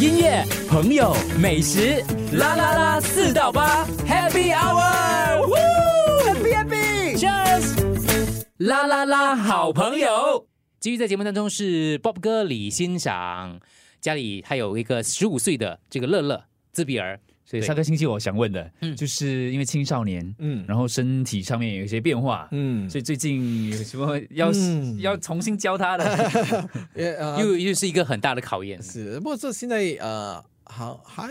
[0.00, 10.46] 音乐、朋友、美食，啦啦啦，四到八，Happy Hour，Happy Happy，Cheers，啦啦啦，好朋友。
[10.78, 13.58] 继续在节目当中是 Bob 哥李欣赏，
[14.00, 17.18] 家里还有一个十五岁的这个乐乐自闭儿，
[17.48, 26.68] 所以对上个星期我想问的，嗯就是因为青少年，嗯然后身体上面有一些变化，嗯，所以最近有什么要、嗯要重新教他的？
[27.40, 28.82] 又又是一个很大的考验。
[28.82, 31.30] 是，不过这现在呃，好还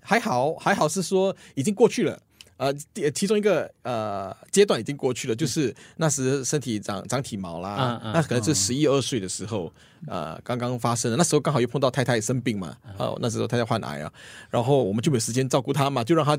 [0.00, 2.22] 还好，还好是说已经过去了。
[2.58, 9.72] 呃，第其中一个呃阶段已经过去了，就是那时身体长长体毛啦，嗯嗯那可能是十一二岁的时候，
[10.06, 11.16] 呃，刚刚发生的。
[11.16, 14.12] 那时候刚好又碰到太太生病嘛，哦，那时候太太患癌啊，
[14.50, 16.36] 然后我们就没有时间照顾她嘛，就让她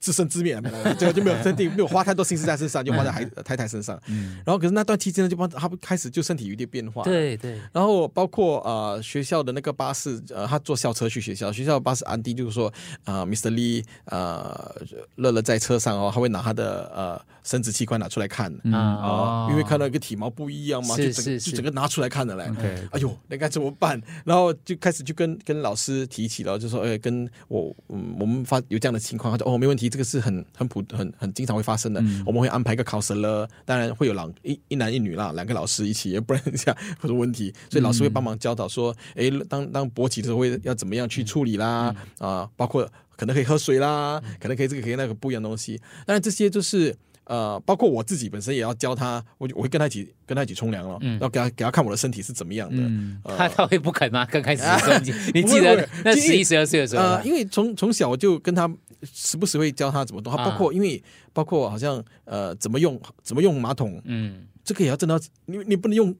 [0.00, 0.60] 自生自灭，
[0.98, 4.00] 这个就没有身体没有花太多心思在身上，就花在孩太太身上。
[4.44, 12.72] 然后可是那段期间呢，就帮他开始就身体有一点变化，对对，然后包括呃学校的那个巴士，呃，他坐校车去学校，学校巴士安迪就是说，
[13.04, 13.50] 呃，Mr.
[13.50, 14.74] Lee，呃，
[15.16, 21.10] 乐乐在车上哦，他会拿他的呃生殖器官拿出来看，嗯哦因为看到一个体毛不一样嘛，就
[21.52, 22.48] 整个拿出来看的嘞。
[22.50, 24.00] OK 哎呦，那该怎么办？
[24.24, 46.96] 然后就开始就跟跟老师提起了，就说，哎，跟我，嗯，我们发有这样的情况，他说，哦，没问题，这个是很很普很很经常会发生的，我们会安排一个考生了，当然会有两一一男一女啦，两个老师一起，不然这样很多问题，所以老师会帮忙教导说，哎，当当勃起的时候会要怎么样去处理啦，啊、包括可能可以喝水啦，可能可以这个可以那个不一样的东西，当然这些就是。
[47.30, 53.20] 呃，包括我自己本身也要教他，我就我会跟他一起跟他一起冲凉了，然后给他给他看我的身体是怎么样的，嗯。
[53.22, 53.36] 呃。
[53.36, 54.26] 他他会不肯吗？
[54.26, 58.68] 刚开始的时候，你 你记得那十一十二岁的时候呃，因为从从小我就跟他
[59.14, 61.00] 时不时会教他怎么动，包括、因为
[61.32, 66.12] 包括好像呃怎么用怎么用马桶，嗯，这个也要真的要你你不能用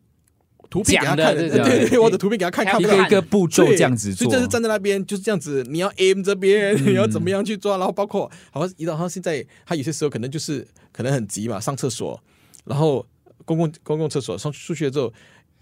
[0.70, 12.18] 图片给他看，对对对对对，我的图片给他看，看一不到一个一个步骤这样子做，所以这是站在那边就是这样子，你要 aim 这边，你 要怎么样去抓，然后包括好像一到他现在他有些时候可能就是可能很急嘛，上厕所，
[12.64, 13.04] 然后
[13.44, 15.12] 公共公共厕所上出去了之后。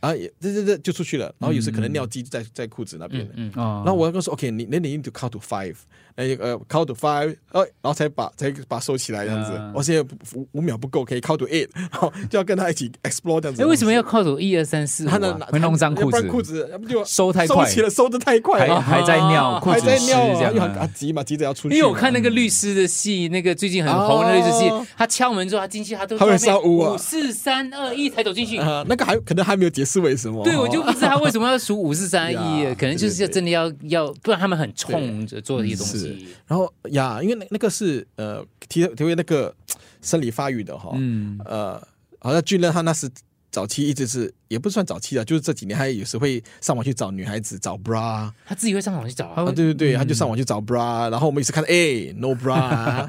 [0.01, 5.75] 啊，也这这这就出去了，然后有时可能尿迹在在裤子那边，嗯哦然后我要跟他说，OK，你那你 need to count to five，
[6.15, 9.53] 呃呃 count to five，呃，然后才把才把它收起来这样子。
[9.55, 10.01] 嗯我现在
[10.35, 13.63] 五五秒不够，可以 count to eight，然后就要跟他一起 explore 这样子。
[13.63, 15.49] 哎，为什么要 cut to 一二三四五他的啊？
[15.51, 20.87] 会弄脏裤子要不然裤子要不就收太快收起了，收的太快了，还还在尿，裤还子尿啊，这样很啊啊。
[20.95, 21.75] 急嘛，急着要出去。
[21.77, 28.59] 因为我看那个律师的戏，那个最近很红的律师戏哦，他敲门之后，他进去，他都他会在那边烧屋啊五四三二一才走进去。
[28.59, 30.45] 啊，那个还可能还没有解释为什么。
[30.45, 36.29] 对，我就哦不知道他为什么要数五四三二一， 可能就是真的要要，不然他们很冲着做这些东西。
[36.47, 39.55] 然后呀，因为那那个是呃提提为那个
[40.03, 41.81] 生理发育的哈，嗯，呃，
[42.19, 43.09] 好像俊乐他那时
[43.51, 52.55] 早期一直是也不算早期啊，就是这几年他有时会上网去找女孩子找 bra 他自己会上网去找啊啊，对对对，他就上网去找 bra，然后我们有时看哎 no bra，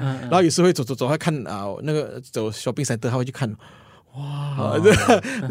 [0.00, 3.54] 然后有时会走走走，他看啊那个走 shopping center 他会去看。
[4.16, 4.76] 哇，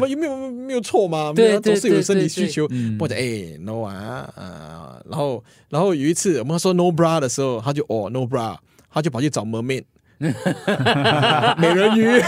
[0.06, 1.32] 有没有没有错嘛？
[1.34, 8.56] 对没有总是有生理需求嗯，或者哎 no 啊啊，然后然后有一次我们说 no bra 的时候，他就哦 no bra，
[8.92, 9.84] 他就跑去找 mermaid。
[11.56, 12.04] 美人鱼，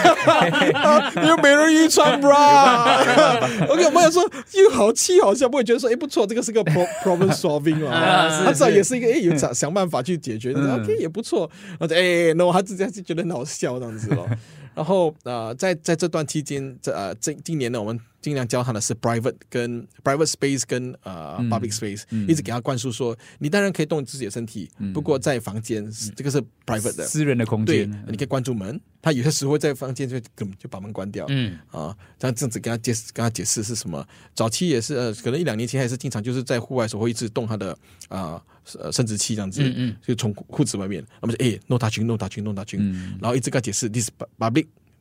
[1.29, 3.03] 有美人鱼穿 bra。
[3.69, 4.23] OK，我们想说
[4.55, 11.51] 又好气好笑，不会觉得说，哎，不错，这个是个 pro problem solving 啊他至少也是一个，哎，有想想办法去解决嗯，OK 也不错。
[11.79, 14.27] 然后哎，no，他自己就觉得很好笑这样子咯。
[14.75, 22.27] 然后呃，在在这段期间，这呃这今年呢，我们尽量教他的是 private 跟 private space 跟呃、嗯 public space，、嗯。
[22.29, 28.81] 一直给他灌输说，你当然可以动自己的身体，不过在房间、这个是 private 的，私人的空对间，，你可以关住门。
[29.03, 34.07] 他有些时候在房间就根本就把门关掉，嗯，啊，这样这样子跟他解释，跟他解释是什么。
[34.33, 37.77] 早期也是，呃，可能一两年前还是经常就是在户外的时候会一直动他的
[38.09, 38.41] 啊
[38.79, 39.97] 呃生殖器这样子，嗯嗯。
[40.07, 43.19] 就从裤子外面，那么就哎 no touching no touching no touching，、嗯。
[43.21, 44.11] 然后一直跟他解释 this is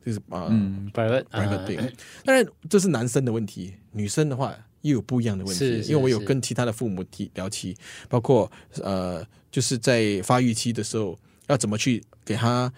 [0.04, 1.76] public，this is 啊、嗯 private private 对。
[2.24, 7.76] 当然这是男生的问题，女生的话又有不一样的问题，是是因为我有跟其他的父母提聊起，
[8.08, 8.50] 包括
[8.82, 11.18] 呃就是在发育期的时候
[11.48, 12.72] 要怎么去给他。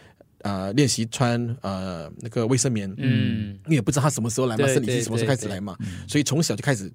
[0.44, 5.75] 呃，练习穿呃那个卫生棉，嗯你也不知道他什么时候来嘛，生理期什么时候开始来嘛，
[6.06, 6.93] 所以从小就开始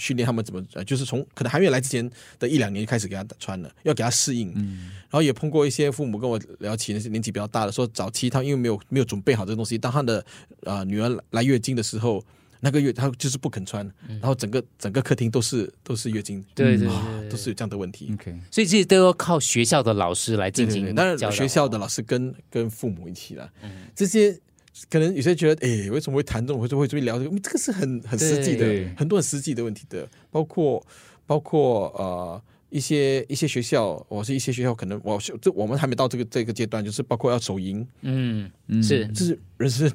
[0.00, 4.52] 训练他们怎么，呃，就是从可能还没有来之前的一两年就开始给他穿了，要给他适应。
[4.52, 10.24] 然后也碰过一些父母跟我聊起，那些年纪比较大的，说早期他因为没有没有准备好这个东西，当他的
[10.62, 12.24] 呃女儿来月经的时候，
[12.60, 18.10] 那个月他就是不肯穿，然后整个整个客厅都是都是月经，对对啊对，都是有这样的问题。
[18.12, 23.50] OK，所以这些都要靠学校的老师来对对对，进行当然学校的老师跟跟父母一起啦，
[23.96, 24.38] 这些
[24.88, 27.30] 可能有些觉得，哎，为什么会谈这种，会会会聊这个？
[27.30, 30.84] 嗯这个是很很实际的，很多很实际的问题的，包括
[31.26, 39.06] 包括呃一些一些学校，我是一些学校可能我是这我们还没到这个这个阶段，就是包括要手淫，嗯，嗯是。
[39.08, 39.90] 这是人是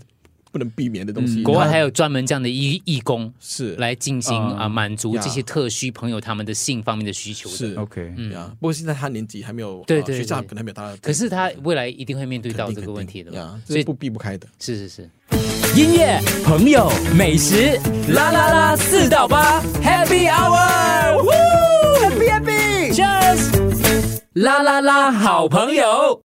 [0.56, 1.42] 不能避免的东西。
[1.42, 3.76] 嗯国外还有专门这样的义义工是。
[3.76, 7.56] 来进行啊啊满足这些特需朋友他们的性方面的需求的。
[7.58, 7.76] 是。
[7.76, 8.32] OK，嗯。
[8.32, 14.48] 呀，不过现在他年纪还没有，对对呃学校对可能还没有他，可是他未来一定会面对到这个问题的嘛，呀，所以不避不开的。
[14.60, 15.10] 是是是。
[15.76, 26.24] 音乐、朋友、美食，啦啦啦，四到八，Happy Hour，Happy Happy，Cheers，啦啦啦，好朋友。